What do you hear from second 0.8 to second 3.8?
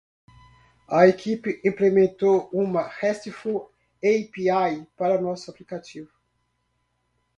A equipe implementou uma RESTful